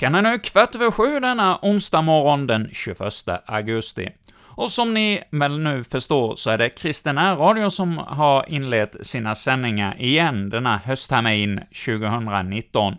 [0.00, 2.98] Klockan är nu kvart över sju denna onsdag morgon den 21
[3.46, 4.08] augusti.
[4.42, 9.34] Och som ni väl nu förstår så är det Kristen Radio som har inlett sina
[9.34, 12.94] sändningar igen denna hösttermin 2019.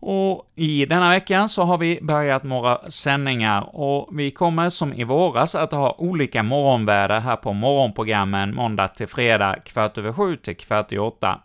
[0.00, 5.04] Och i denna veckan så har vi börjat några sändningar, och vi kommer som i
[5.04, 10.56] våras att ha olika morgonväder här på morgonprogrammen måndag till fredag, kvart över sju till
[10.56, 11.40] kvart i åtta.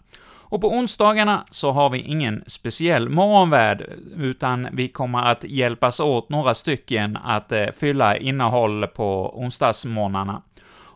[0.49, 3.81] Och på onsdagarna så har vi ingen speciell morgonvärd,
[4.15, 10.41] utan vi kommer att hjälpas åt några stycken att eh, fylla innehåll på onsdagsmorgnarna.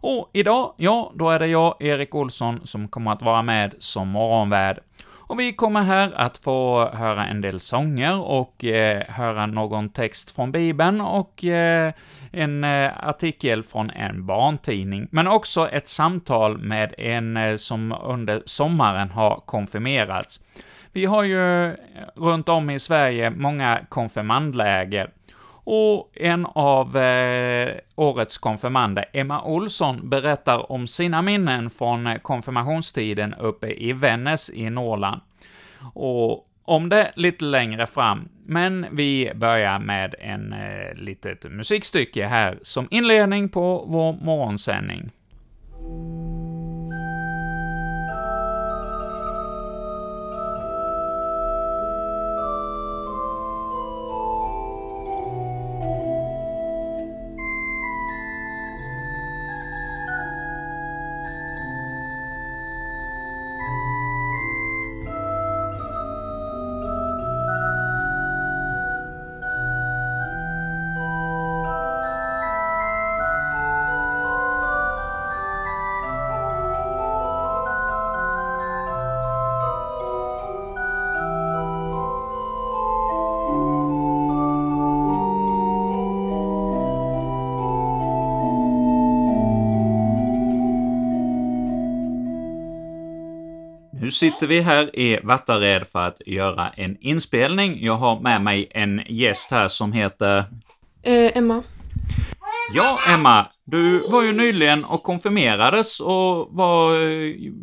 [0.04, 4.08] Och idag, ja, då är det jag, Erik Olsson, som kommer att vara med som
[4.08, 4.80] morgonvärd.
[5.31, 10.32] Och vi kommer här att få höra en del sånger och eh, höra någon text
[10.35, 11.93] från Bibeln och eh,
[12.32, 18.41] en eh, artikel från en barntidning, men också ett samtal med en eh, som under
[18.46, 20.40] sommaren har konfirmerats.
[20.91, 21.74] Vi har ju eh,
[22.15, 25.09] runt om i Sverige många konfirmandläger,
[25.74, 33.34] och en av eh, årets konfirmander, Emma Olsson, berättar om sina minnen från eh, konfirmationstiden
[33.34, 35.22] uppe i Vännäs i Norrland.
[35.94, 42.60] Och om det lite längre fram, men vi börjar med en eh, litet musikstycke här
[42.62, 45.10] som inledning på vår morgonsändning.
[94.12, 97.84] Nu sitter vi här i Vattared för att göra en inspelning.
[97.84, 100.38] Jag har med mig en gäst här som heter...
[101.04, 101.64] Eh, Emma.
[102.74, 107.00] Ja, Emma, du var ju nyligen och konfirmerades, och var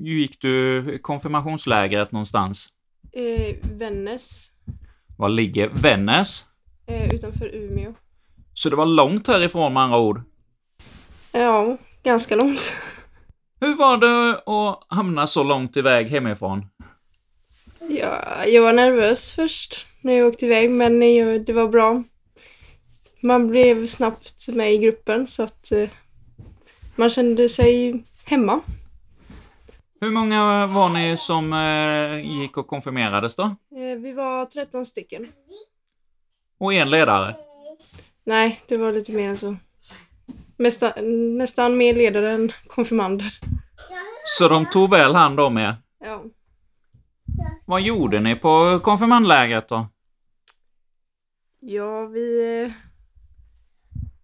[0.06, 2.68] gick du konfirmationslägret någonstans?
[3.12, 4.50] Eh, Vännäs.
[5.18, 6.44] Var ligger Vännäs?
[6.86, 7.94] Eh, utanför Umeå.
[8.54, 10.22] Så det var långt härifrån med andra ord?
[11.32, 12.72] Ja, ganska långt.
[13.60, 16.66] Hur var det att hamna så långt iväg hemifrån?
[17.88, 21.00] Ja, jag var nervös först när jag åkte iväg, men
[21.44, 22.02] det var bra.
[23.20, 25.88] Man blev snabbt med i gruppen så att eh,
[26.96, 28.60] man kände sig hemma.
[30.00, 33.42] Hur många var ni som eh, gick och konfirmerades då?
[33.42, 35.28] Eh, vi var 13 stycken.
[36.58, 37.34] Och en ledare?
[38.24, 39.56] Nej, det var lite mer än så.
[40.58, 40.92] Nästan,
[41.38, 43.26] nästan mer ledare än konfirmander.
[44.24, 45.76] Så de tog väl hand om er?
[46.00, 46.24] Ja.
[47.66, 49.88] Vad gjorde ni på konfirmandlägret då?
[51.60, 52.72] Ja, vi...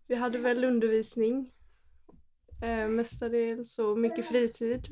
[0.07, 1.51] Vi hade väl undervisning.
[2.63, 4.89] Eh, mestadels och mycket fritid.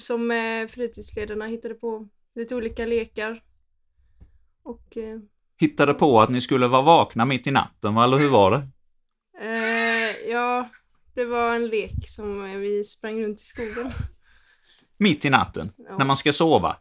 [0.00, 2.08] Som eh, fritidsledarna hittade på.
[2.34, 3.42] Lite olika lekar.
[4.62, 4.96] Och...
[4.96, 5.18] Eh,
[5.60, 8.04] hittade på att ni skulle vara vakna mitt i natten, va?
[8.04, 8.68] eller hur var det?
[9.46, 9.87] Eh,
[10.28, 10.68] ja,
[11.14, 13.92] det var en lek som vi sprang runt i skogen.
[14.98, 15.72] Mitt i natten?
[15.76, 15.98] Ja.
[15.98, 16.76] När man ska sova?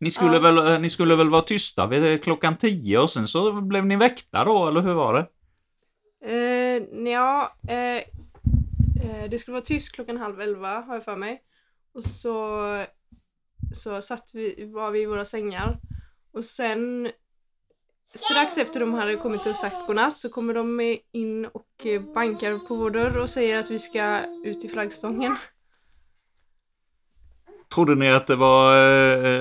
[0.00, 0.40] Ni skulle, ja.
[0.40, 3.96] väl, eh, ni skulle väl vara tysta vid klockan tio och sen så blev ni
[3.96, 5.26] väckta då, eller hur var det?
[6.24, 7.96] Eh, ja, eh,
[9.04, 11.42] eh, det skulle vara tyst klockan halv elva har jag för mig.
[11.94, 12.84] Och så,
[13.74, 15.78] så satt vi, var vi i våra sängar.
[16.32, 17.10] Och sen
[18.14, 22.74] strax efter de hade kommit och sagt godnatt så kommer de in och bankar på
[22.74, 25.36] vår dörr och säger att vi ska ut i flaggstången.
[27.74, 28.76] Trodde ni att det var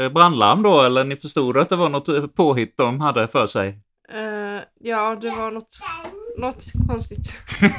[0.04, 3.80] eh, brandlarm då, eller ni förstod att det var något påhitt de hade för sig?
[4.14, 5.80] Uh, ja, det var något,
[6.38, 7.34] något konstigt.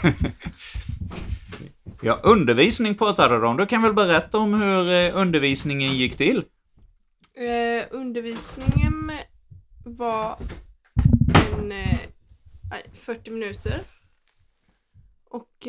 [2.03, 3.57] ja, undervisning pratade de om.
[3.57, 6.39] Du kan väl berätta om hur eh, undervisningen gick till?
[6.39, 9.13] Uh, undervisningen
[9.85, 10.39] var
[12.93, 13.81] 40 minuter.
[15.25, 15.67] Och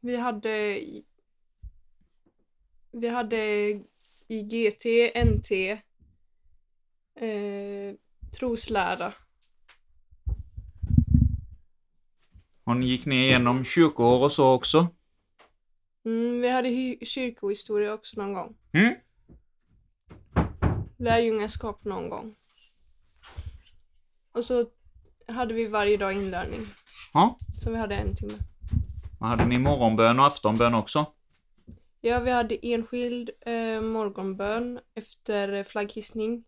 [0.00, 0.80] vi hade
[2.92, 3.36] vi hade
[4.28, 5.50] i GT, NT,
[7.14, 7.94] eh,
[8.38, 9.12] troslära.
[12.64, 14.88] Och ni gick ni igenom kyrkoår och så också?
[16.04, 18.56] Mm, vi hade kyrkohistoria också någon gång.
[18.72, 18.94] Mm.
[20.96, 22.34] Lärjungaskap någon gång.
[24.32, 24.70] Och så
[25.30, 26.66] hade vi varje dag inlärning.
[27.12, 27.38] Ja.
[27.62, 28.34] Så vi hade en timme.
[29.18, 31.06] Och hade ni morgonbön och aftonbön också?
[32.00, 36.44] Ja, vi hade enskild eh, morgonbön efter flagghissning.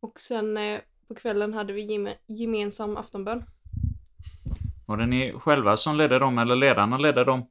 [0.00, 3.44] Och sen eh, på kvällen hade vi geme gemensam aftonbön.
[4.86, 7.46] Var det ni själva som ledde dem, eller ledarna ledde dem?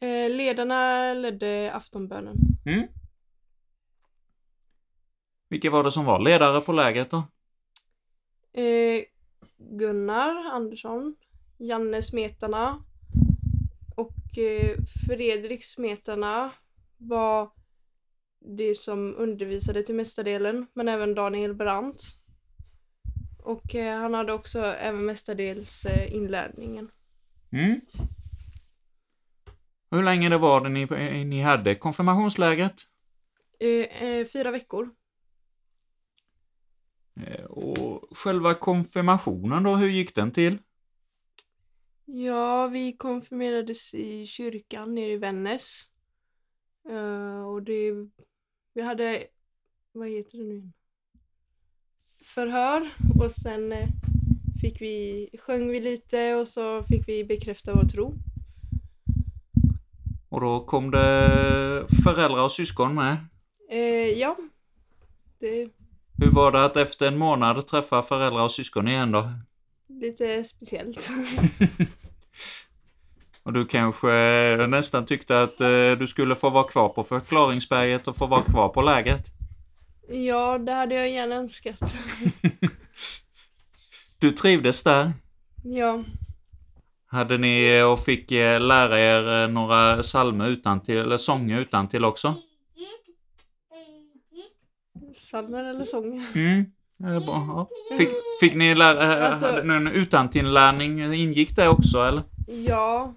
[0.00, 2.36] Eh, ledarna ledde aftonbönen.
[2.66, 2.88] Mm.
[5.48, 7.22] Vilka var det som var ledare på lägret då?
[8.52, 9.02] Eh,
[9.58, 11.16] Gunnar Andersson,
[11.58, 12.82] Janne Smetarna
[13.96, 14.76] och eh,
[15.06, 16.50] Fredrik Smetarna
[16.96, 17.50] var
[18.56, 22.02] det som undervisade till mesta delen, men även Daniel Brandt.
[23.38, 26.90] Och eh, han hade också även mestadels eh, inlärningen.
[27.52, 27.80] Mm.
[29.90, 32.74] Hur länge det var det ni, ni hade konfirmationslägret?
[34.32, 34.90] Fyra veckor.
[37.26, 40.58] Eh, Och själva konfirmationen då, hur gick den till?
[42.04, 45.90] Ja, vi konfirmerades i kyrkan nere i Vännäs.
[46.90, 47.92] Eh, och det...
[48.74, 49.26] Vi hade...
[49.92, 50.70] Vad heter det nu?
[52.24, 53.88] Förhör och sen eh,
[54.60, 55.28] fick vi...
[55.38, 58.14] Sjöng vi lite och så fick vi bekräfta vår tro.
[60.28, 63.16] Och då kom det föräldrar och syskon med.
[63.70, 64.36] Eh, ja.
[65.38, 65.68] Det
[66.18, 69.30] Hur var det att efter en månad träffa föräldrar och syskon igen då?
[70.00, 71.10] lite speciellt.
[73.42, 74.08] Och du kanske
[74.68, 78.68] nästan tyckte att eh, du skulle få vara kvar på förklaringsberget och få vara kvar
[78.68, 79.26] på lägret?
[80.08, 81.80] ja, det hade jag gärna önskat.
[84.20, 85.12] Du trivdes där?
[85.64, 86.04] ja.
[87.06, 91.88] Hade ni och fick eh, lära er eh, några psalmer utan till eller sånger utan
[91.88, 92.34] till också?
[95.14, 96.22] Psalmer eller sånger.
[96.34, 96.64] Mm.
[96.96, 97.44] det bra.
[97.48, 97.68] Ja.
[97.98, 98.08] Fick,
[98.40, 102.22] fick ni lära, Alltså- hade någon utantillärning, ingick det också eller?
[102.46, 103.14] Ja,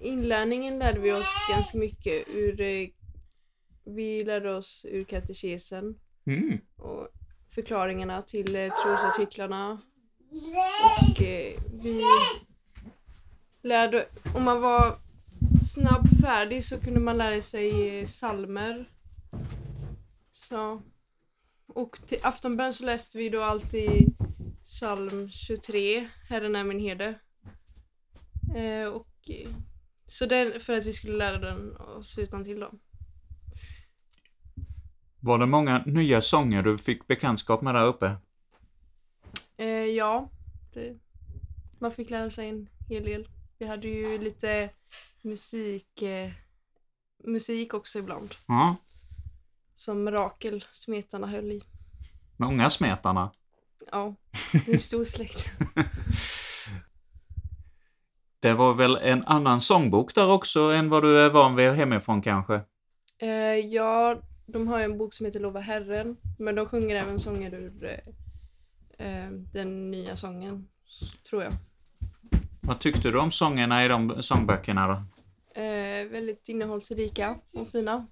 [0.00, 2.60] inlärningen lärde vi oss ganska mycket ur...
[2.60, 2.88] eh,
[3.84, 5.94] Vi lärde oss ur katekesen
[6.26, 6.58] Mm.
[6.76, 7.08] och
[7.54, 9.78] förklaringarna till eh, trosartiklarna.
[10.84, 11.52] Och eh,
[11.82, 12.02] vi
[13.62, 14.06] lärde...
[14.36, 14.98] Om man var
[15.74, 18.88] snabb färdig så kunde man lära sig eh, salmer.
[20.32, 20.82] Så...
[21.76, 24.16] Och till aftonbön så läste vi då alltid
[24.64, 27.18] psalm 23, Herren är min herde.
[28.56, 29.08] Eh, och,
[30.06, 32.70] så den, för att vi skulle lära den oss utan till då.
[35.20, 38.16] Var det många nya sånger du fick bekantskap med där uppe?
[39.56, 40.30] Eh, ja,
[40.72, 40.98] det,
[41.78, 43.28] man fick lära sig en hel del.
[43.58, 44.70] Vi hade ju lite
[45.22, 46.30] musik, eh,
[47.24, 48.34] musik också ibland.
[48.46, 48.76] Ja.
[49.76, 51.62] Som Rakel, Smetarna, höll i.
[52.36, 53.30] Många smetarna.
[53.92, 54.14] Ja,
[54.52, 55.50] det är en stor släkt.
[58.40, 62.22] Det var väl en annan sångbok där också än vad du är van vid hemifrån
[62.22, 62.60] kanske?
[63.18, 67.20] Eh, ja, de har ju en bok som heter Lova Herren, men de sjunger även
[67.20, 70.68] sånger ur eh, eh, den nya sången,
[71.28, 71.52] tror jag.
[72.60, 74.94] Vad tyckte du om sångerna i de sångböckerna då?
[75.60, 78.06] Eh, väldigt innehållsrika och fina.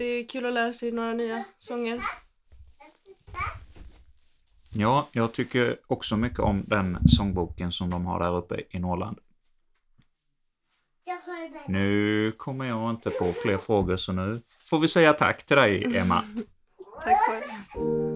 [0.00, 2.00] Det är kul att lära sig några nya sånger.
[4.72, 9.18] Ja, jag tycker också mycket om den sångboken som de har där uppe i Norrland.
[11.68, 15.96] Nu kommer jag inte på fler frågor så nu får vi säga tack till dig
[15.96, 16.24] Emma.
[17.04, 18.09] Tack själv.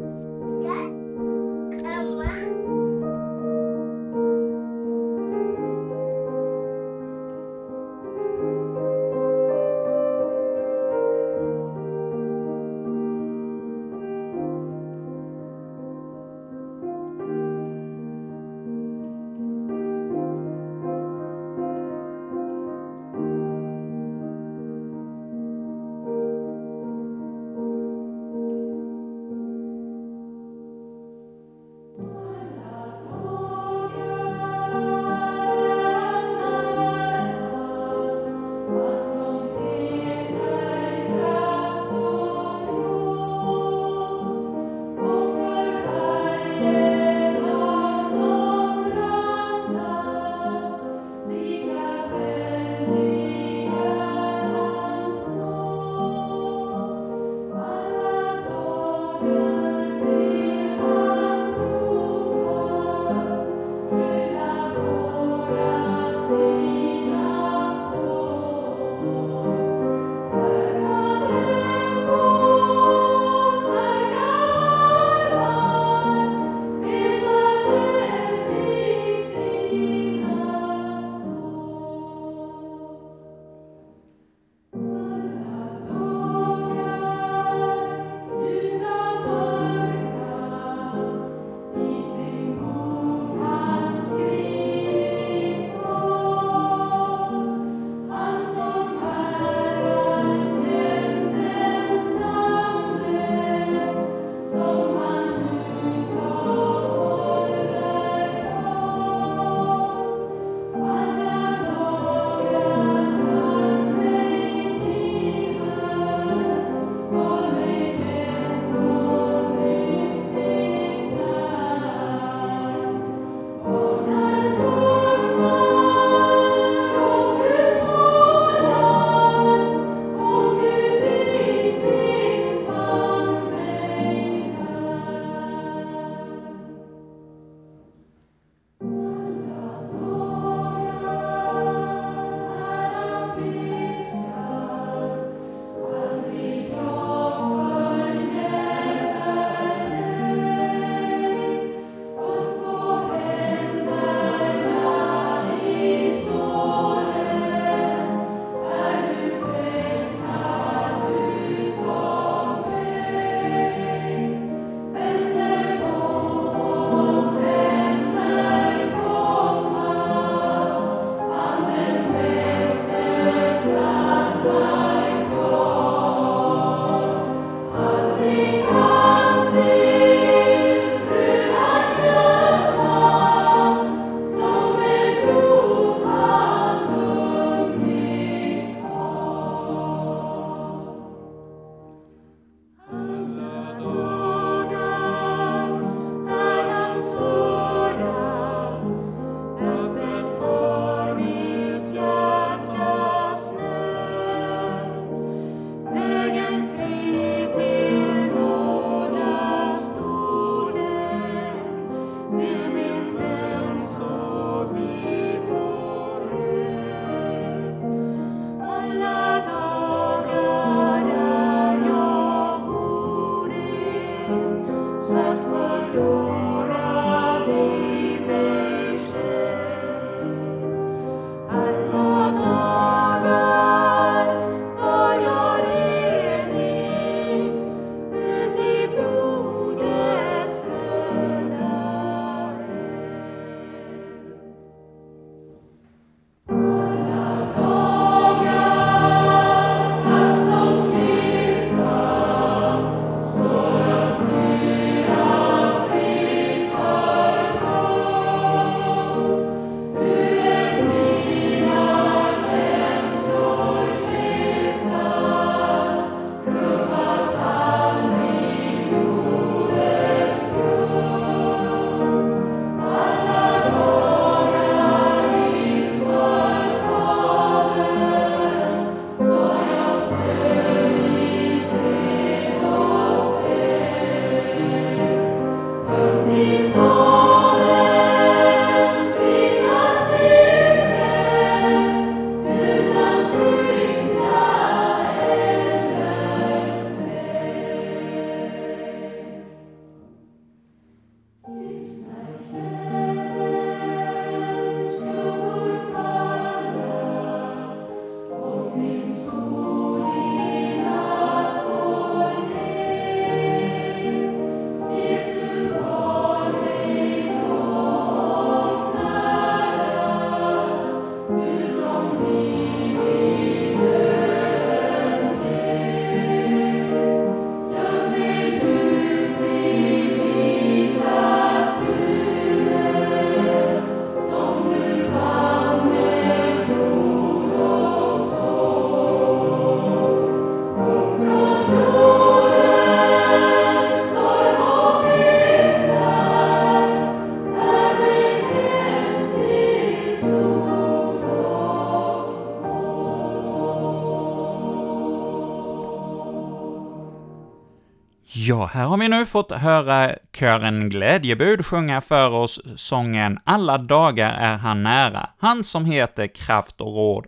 [358.75, 364.57] Här har vi nu fått höra kören Glädjebud sjunga för oss sången ”Alla dagar är
[364.57, 367.27] han nära”, han som heter Kraft och råd.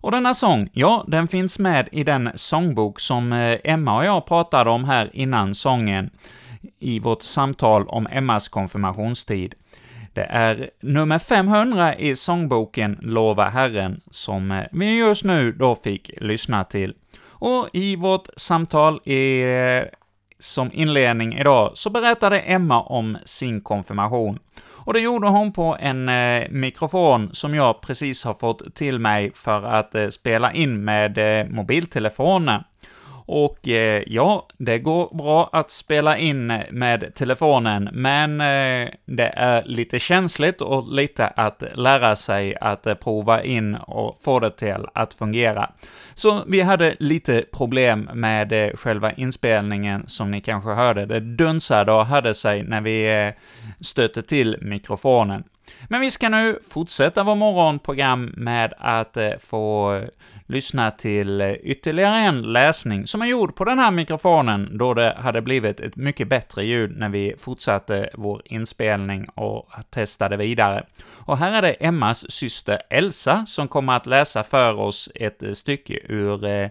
[0.00, 4.26] Och denna sång, ja, den finns med i den sångbok som eh, Emma och jag
[4.26, 6.10] pratade om här innan sången,
[6.78, 9.54] i vårt samtal om Emmas konfirmationstid.
[10.12, 16.10] Det är nummer 500 i sångboken Lova Herren, som eh, vi just nu då fick
[16.20, 16.94] lyssna till.
[17.40, 19.97] Och i vårt samtal i, eh,
[20.38, 24.38] som inledning idag så berättade Emma om sin konfirmation.
[24.88, 29.30] Och det gjorde hon på en eh, mikrofon som jag precis har fått till mig
[29.34, 32.62] för att eh, spela in med eh, mobiltelefonen.
[33.30, 39.64] Och eh, ja, det går bra att spela in med telefonen, men eh, det är
[39.64, 44.86] lite känsligt och lite att lära sig att eh, prova in och få det till
[44.94, 45.70] att fungera.
[46.14, 51.06] Så vi hade lite problem med eh, själva inspelningen, som ni kanske hörde.
[51.06, 53.32] Det dunsade och hade sig när vi eh,
[53.80, 55.44] stötte till mikrofonen.
[55.88, 60.00] Men vi ska nu fortsätta vår morgonprogram med att eh, få
[60.48, 65.16] lyssna till eh, ytterligare en läsning som är gjord på den här mikrofonen, då det
[65.18, 70.84] hade blivit ett mycket bättre ljud när vi fortsatte vår inspelning och testade vidare.
[71.24, 75.52] Och här är det Emmas syster Elsa som kommer att läsa för oss ett eh,
[75.52, 76.68] stycke ur eh,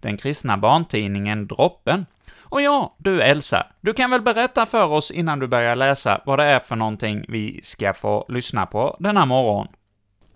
[0.00, 2.06] den kristna barntidningen Droppen.
[2.40, 6.38] Och ja, du Elsa, du kan väl berätta för oss innan du börjar läsa vad
[6.38, 9.68] det är för någonting vi ska få lyssna på denna morgon?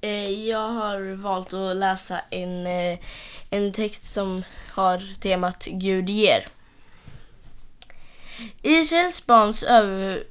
[0.05, 2.99] Eh, jag har valt att läsa en, eh,
[3.51, 6.47] en text som har temat Gud ger.
[8.63, 10.25] Israels barns över,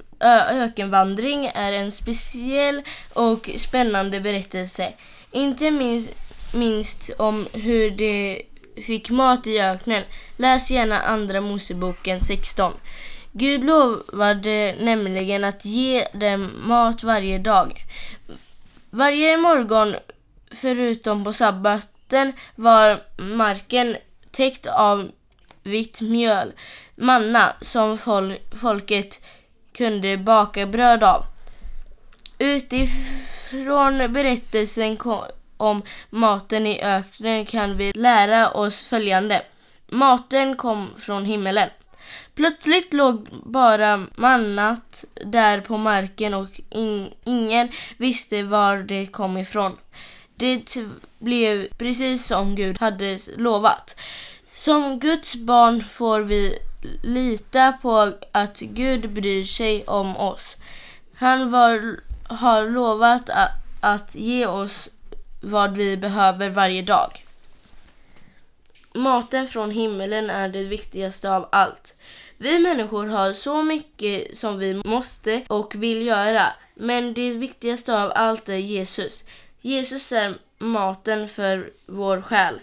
[0.50, 4.92] ökenvandring är en speciell och spännande berättelse.
[5.30, 6.10] Inte minst,
[6.54, 8.42] minst om hur de
[8.86, 10.02] fick mat i öknen.
[10.36, 12.72] Läs gärna Andra Moseboken 16.
[13.32, 17.84] Gud lovade nämligen att ge dem mat varje dag.
[18.94, 19.96] Varje morgon,
[20.50, 23.96] förutom på sabbaten, var marken
[24.30, 25.10] täckt av
[25.62, 26.52] vitt mjöl,
[26.94, 29.24] manna, som fol folket
[29.72, 31.24] kunde baka bröd av.
[32.38, 34.98] Utifrån berättelsen
[35.56, 39.42] om maten i öknen kan vi lära oss följande.
[39.88, 41.68] Maten kom från himmelen.
[42.34, 49.76] Plötsligt låg bara mannat där på marken och in, ingen visste var det kom ifrån.
[50.36, 50.76] Det
[51.18, 53.96] blev precis som Gud hade lovat.
[54.54, 56.58] Som Guds barn får vi
[57.02, 60.56] lita på att Gud bryr sig om oss.
[61.14, 64.88] Han var, har lovat att, att ge oss
[65.40, 67.23] vad vi behöver varje dag.
[68.94, 71.96] Maten från himmelen är det viktigaste av allt.
[72.36, 78.12] Vi människor har så mycket som vi måste och vill göra, men det viktigaste av
[78.14, 79.24] allt är Jesus.
[79.60, 82.60] Jesus är maten för vår själ.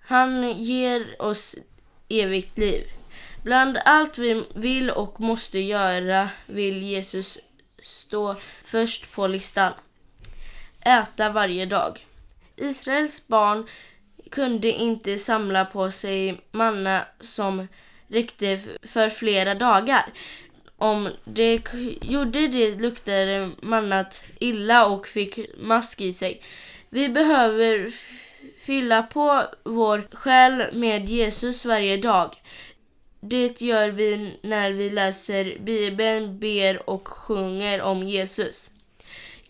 [0.00, 1.56] Han ger oss
[2.08, 2.82] evigt liv.
[3.42, 7.38] Bland allt vi vill och måste göra vill Jesus
[7.78, 9.72] stå först på listan.
[10.80, 12.06] Äta varje dag.
[12.56, 13.68] Israels barn
[14.34, 17.68] kunde inte samla på sig manna som
[18.08, 20.12] räckte för flera dagar.
[20.76, 21.62] Om det
[22.02, 26.42] gjorde det luktade mannat illa och fick mask i sig.
[26.90, 27.90] Vi behöver
[28.58, 32.36] fylla på vår själ med Jesus varje dag.
[33.20, 38.70] Det gör vi när vi läser Bibeln, ber och sjunger om Jesus.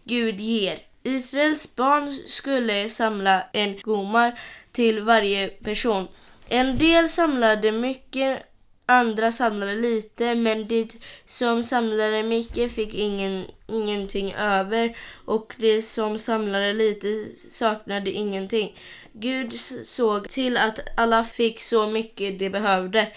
[0.05, 0.79] Gud ger.
[1.03, 4.38] Israels barn skulle samla en gomar
[4.75, 6.09] till varje person.
[6.49, 8.43] En del samlade mycket,
[8.87, 10.89] andra samlade lite, men de
[11.27, 18.79] som samlade mycket fick ingen, ingenting över och de som samlade lite saknade ingenting.
[19.13, 23.09] Gud såg till att alla fick så mycket de behövde.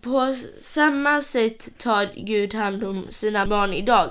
[0.00, 4.10] På samma sätt tar Gud hand om sina barn idag.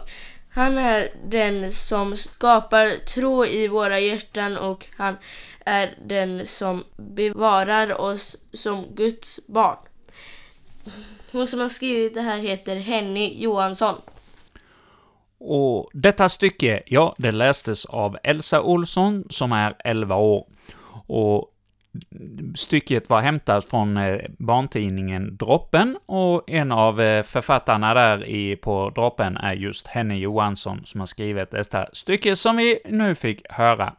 [0.56, 5.15] Han är den som skapar tro i våra hjärtan och han
[5.65, 9.78] är den som bevarar oss som Guds barn.
[11.32, 13.95] Hon som har skrivit det här heter Henny Johansson.
[15.38, 20.45] Och detta stycke, ja, det lästes av Elsa Olsson, som är 11 år.
[21.08, 21.51] Och
[22.56, 28.89] stycket var hämtat från eh, barntidningen Droppen, och en av eh, författarna där i, på
[28.89, 33.93] Droppen är just Henny Johansson, som har skrivit detta stycke som vi nu fick höra.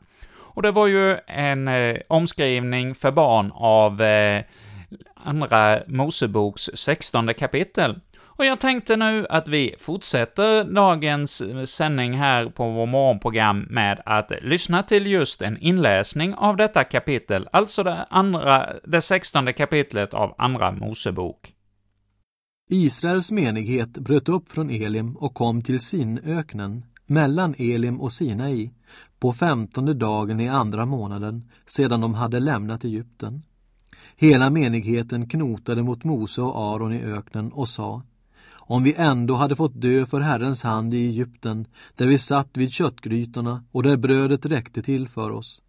[0.57, 4.45] Och det var ju en eh, omskrivning för barn av eh,
[5.15, 8.01] Andra Moseboks 16 kapitel.
[8.19, 14.03] Och jag tänkte nu att vi fortsätter dagens eh, sändning här på vår morgonprogram med
[14.07, 20.15] att lyssna till just en inläsning av detta kapitel, alltså det, andra, det 16 kapitlet
[20.15, 21.53] av Andra Mosebok.
[22.71, 28.71] Israels menighet bröt upp från Elim och kom till Sinöknen, mellan Elim och Sinai,
[29.19, 33.43] på femtonde dagen i andra månaden, sedan de hade lämnat Egypten.
[34.17, 38.03] Hela menigheten knotade mot Mose och Aron i öknen och sa
[38.69, 42.71] om vi ändå hade fått dö för Herrens hand i Egypten, där vi satt vid
[42.71, 45.61] köttgrytorna och där brödet räckte till för oss.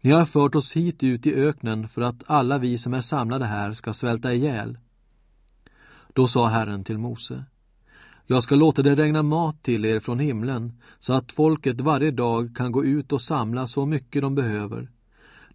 [0.00, 3.44] Ni har fört oss hit ut i öknen för att alla vi som är samlade
[3.44, 4.78] här ska svälta ihjäl.
[6.12, 7.44] Då sa Herren till Mose,
[8.30, 12.56] jag ska låta det regna mat till er från himlen, så att folket varje dag
[12.56, 14.90] kan gå ut och samla så mycket de behöver.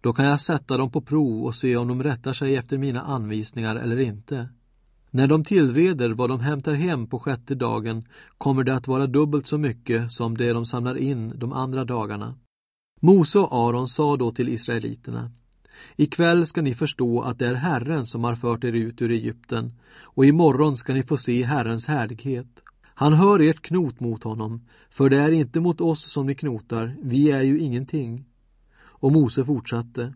[0.00, 3.00] Då kan jag sätta dem på prov och se om de rättar sig efter mina
[3.00, 4.48] anvisningar eller inte.
[5.10, 8.08] När de tillreder vad de hämtar hem på sjätte dagen
[8.38, 12.34] kommer det att vara dubbelt så mycket som det de samlar in de andra dagarna.
[13.00, 15.30] Mose och Aron sa då till israeliterna
[15.96, 19.72] Ikväll ska ni förstå att det är Herren som har fört er ut ur Egypten
[20.02, 22.60] och imorgon ska ni få se Herrens härlighet.
[22.94, 26.96] Han hör ert knot mot honom, för det är inte mot oss som ni knotar,
[27.02, 28.24] vi är ju ingenting.
[28.82, 30.14] Och Mose fortsatte.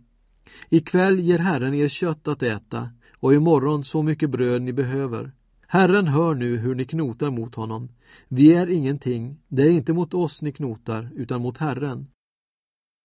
[0.69, 5.33] Ikväll ger Herren er kött att äta och imorgon så mycket bröd ni behöver.
[5.67, 7.89] Herren hör nu hur ni knotar mot honom.
[8.29, 12.07] Vi är ingenting, det är inte mot oss ni knotar, utan mot Herren.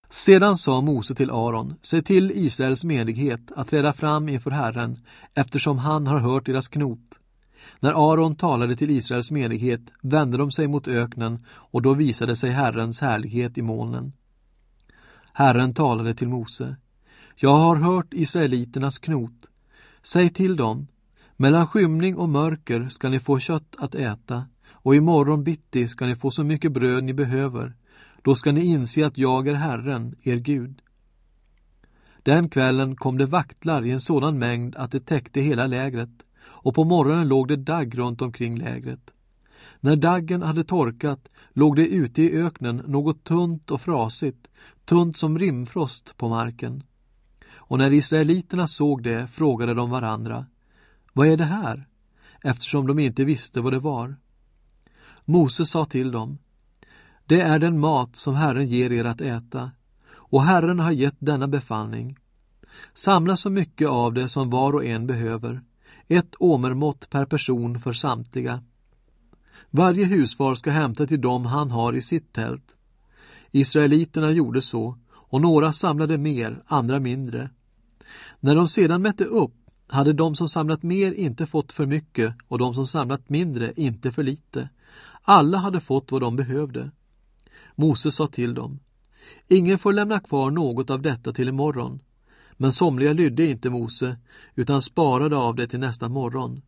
[0.10, 4.98] Sedan sa Mose till Aron, se till Israels menighet att träda fram inför Herren,
[5.34, 7.20] eftersom han har hört deras knot.
[7.84, 12.50] När Aron talade till Israels menighet vände de sig mot öknen och då visade sig
[12.50, 14.14] Herrens härlighet i molnen.
[15.34, 16.76] Herren talade till Mose.
[17.36, 19.46] Jag har hört israeliternas knot.
[20.04, 20.88] Säg till dem,
[21.36, 26.16] mellan skymning och mörker ska ni få kött att äta och imorgon bitti ska ni
[26.16, 27.74] få så mycket bröd ni behöver.
[28.22, 30.82] Då ska ni inse att jag är Herren, er Gud.
[32.24, 36.23] Den kvällen kom det vaktlar i en sådan mängd att det täckte hela lägret
[36.64, 39.14] och på morgonen låg det dagg runt omkring lägret.
[39.80, 44.48] När daggen hade torkat låg det ute i öknen något tunt och frasigt,
[44.86, 46.84] tunt som rimfrost på marken.
[47.56, 50.46] Och när israeliterna såg det frågade de varandra,
[51.14, 51.88] vad är det här?
[52.44, 54.16] Eftersom de inte visste vad det var.
[55.26, 56.38] Mose sa till dem,
[57.26, 59.72] det är den mat som Herren ger er att äta,
[60.14, 62.18] och Herren har gett denna befallning.
[62.94, 65.62] Samla så mycket av det som var och en behöver,
[66.08, 68.64] ett åmermått per person för samtliga.
[69.70, 72.76] Varje husfar ska hämta till dem han har i sitt tält.
[73.52, 77.50] Israeliterna gjorde så, och några samlade mer, andra mindre.
[78.40, 79.54] När de sedan mätte upp
[79.88, 84.12] hade de som samlat mer inte fått för mycket och de som samlat mindre inte
[84.12, 84.70] för lite.
[85.22, 86.92] Alla hade fått vad de behövde.
[87.76, 88.80] Mose sa till dem
[89.48, 92.00] Ingen får lämna kvar något av detta till imorgon.
[92.58, 94.18] Men somliga lydde inte Mose
[94.56, 96.62] utan sparade av det till nästa morgon.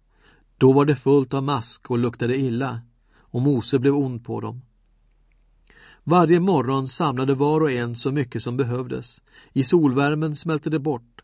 [0.57, 2.81] Då var det fullt av mask och luktade illa
[3.17, 4.61] och Mose blev ond på dem.
[6.03, 9.21] Varje morgon samlade var och en så mycket som behövdes.
[9.53, 11.21] I solvärmen smälte det bort.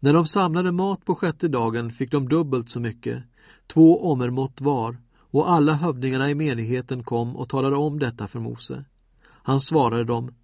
[0.00, 3.22] När de samlade mat på sjätte dagen fick de dubbelt så mycket,
[3.66, 8.84] två omermått var, och alla hövdingarna i menigheten kom och talade om detta för Mose.
[9.24, 10.34] Han svarade dem,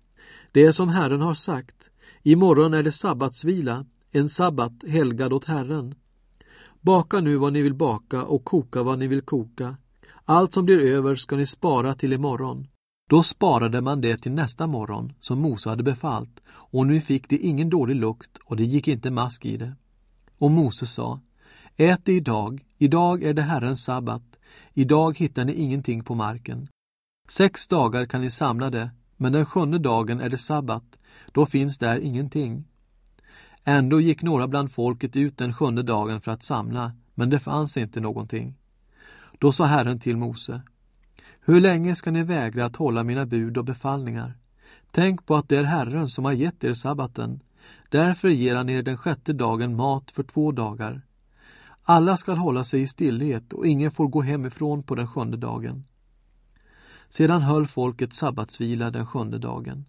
[0.52, 1.87] det är som Herren har sagt,
[2.22, 5.94] imorgon är det sabbatsvila, en sabbat helgad åt Herren.
[6.80, 9.76] Baka nu vad ni vill baka och koka vad ni vill koka.
[10.24, 12.66] Allt som blir över ska ni spara till imorgon.
[13.10, 17.38] Då sparade man det till nästa morgon, som Mose hade befallt, och nu fick det
[17.38, 19.72] ingen dålig lukt och det gick inte mask i det.
[20.38, 21.20] Och Mose sa,
[21.76, 24.38] Ät det idag, idag är det Herrens sabbat,
[24.74, 26.68] idag hittar ni ingenting på marken.
[27.28, 30.98] Sex dagar kan ni samla det, men den sjunde dagen är det sabbat,
[31.32, 32.64] då finns där ingenting.
[33.64, 37.76] Ändå gick några bland folket ut den sjunde dagen för att samla, men det fanns
[37.76, 38.54] inte någonting.
[39.38, 40.62] Då sa Herren till Mose,
[41.40, 44.34] hur länge ska ni vägra att hålla mina bud och befallningar?
[44.90, 47.40] Tänk på att det är Herren som har gett er sabbaten.
[47.88, 51.02] Därför ger han er den sjätte dagen mat för två dagar.
[51.82, 55.84] Alla skall hålla sig i stillhet och ingen får gå hemifrån på den sjunde dagen.
[57.08, 59.84] Sedan höll folket sabbatsvila den sjunde dagen.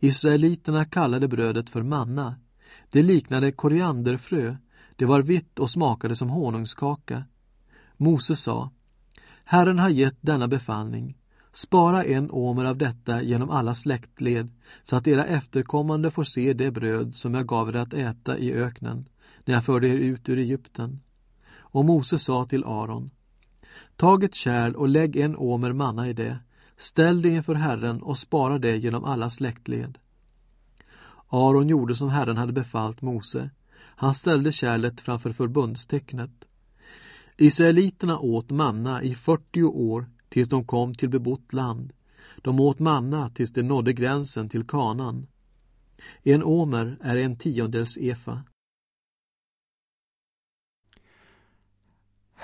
[0.00, 2.34] Israeliterna kallade brödet för manna.
[2.90, 4.56] Det liknade korianderfrö.
[4.96, 7.24] Det var vitt och smakade som honungskaka.
[7.96, 8.70] Mose sa
[9.44, 11.18] Herren har gett denna befallning.
[11.52, 14.50] Spara en omer av detta genom alla släktled
[14.84, 18.52] så att era efterkommande får se det bröd som jag gav er att äta i
[18.52, 19.08] öknen
[19.44, 21.00] när jag förde er ut ur Egypten.
[21.58, 23.10] Och Mose sa till Aron
[24.02, 26.38] Tag ett kärl och lägg en omer manna i det.
[26.76, 29.98] Ställ det inför Herren och spara det genom alla släktled.
[31.28, 33.50] Aron gjorde som Herren hade befallt Mose.
[33.74, 36.30] Han ställde kärlet framför förbundstecknet.
[37.36, 41.92] Israeliterna åt manna i 40 år tills de kom till bebott land.
[42.36, 45.26] De åt manna tills de nådde gränsen till kanan.
[46.22, 48.42] En omer är en tiondels efa.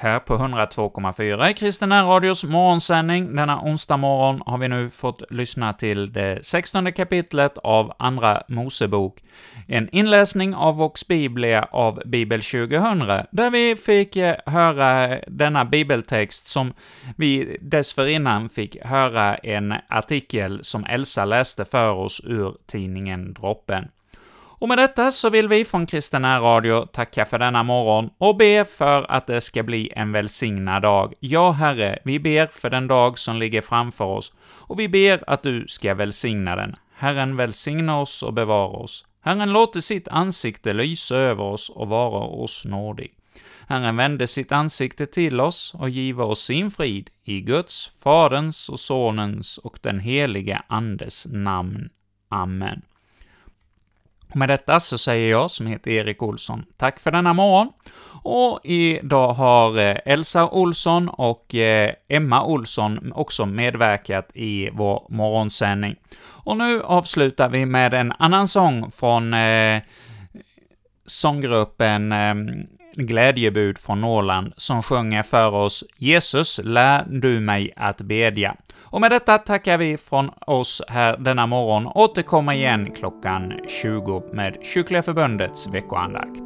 [0.00, 5.72] Här på 102,4 i Kristina radios morgonsändning denna onsdag morgon har vi nu fått lyssna
[5.72, 9.22] till det 16 kapitlet av Andra Mosebok,
[9.68, 12.98] en inläsning av Vox Biblia av Bibel 2000,
[13.30, 16.72] där vi fick eh, höra denna bibeltext som
[17.16, 23.88] vi dessförinnan fick höra en artikel som Elsa läste för oss ur tidningen Droppen.
[24.61, 28.64] Och med detta så vill vi från Kristen Radio tacka för denna morgon och be
[28.64, 31.14] för att det ska bli en välsignad dag.
[31.21, 35.42] Ja, Herre, vi ber för den dag som ligger framför oss, och vi ber att
[35.42, 36.77] du ska välsigna den.
[36.94, 39.05] Herren välsigna oss och bevara oss.
[39.21, 43.12] Herren låter sitt ansikte lysa över oss och vara oss nådig.
[43.68, 48.81] Herren vände sitt ansikte till oss och give oss sin frid i Guds, Faderns och
[48.81, 51.88] Sonens och den helige Andes namn.
[52.29, 52.83] Amen.
[54.35, 57.69] Med detta så säger jag, som heter Erik Olsson, tack för denna morgon.
[58.23, 65.97] Och idag har eh, Elsa Olsson och eh, Emma Olsson också medverkat i vår morgonsändning.
[66.45, 69.83] Och nu avslutar vi med en annan sång från eh,
[71.07, 72.35] sånggruppen eh,
[72.92, 78.57] Glädjebud från Norrland, som sjunger för oss ”Jesus, lär du mig att bedja”.
[78.90, 84.57] Och med detta tackar vi från oss här denna morgon, återkommer igen klockan 20 med
[84.62, 86.42] Kyrkliga Förbundets veckoandakt.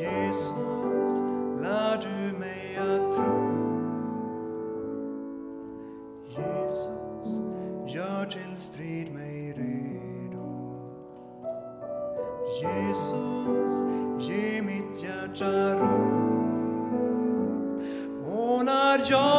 [0.00, 0.97] Jesus,
[8.68, 10.48] strid mig redo.
[12.60, 13.72] Jesus,
[14.28, 16.18] ge mitt hjärta ro.
[18.26, 19.37] Och när jag